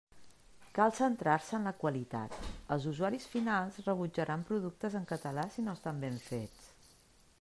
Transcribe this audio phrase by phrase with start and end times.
[0.77, 2.39] Cal centrar-se en la qualitat:
[2.75, 6.73] els usuaris finals rebutjaran productes en català si no estan ben fets.